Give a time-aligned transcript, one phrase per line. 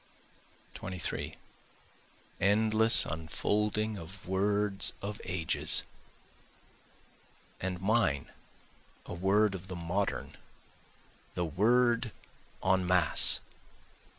[0.73, 1.35] 23
[2.39, 5.83] Endless unfolding of words of ages!
[7.59, 8.31] And mine
[9.05, 10.35] a word of the modern,
[11.35, 12.11] the word
[12.65, 13.41] En Masse.